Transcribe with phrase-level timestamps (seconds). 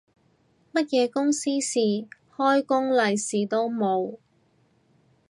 [0.73, 1.79] 乜嘢公司事，
[2.35, 4.17] 開工利是都冇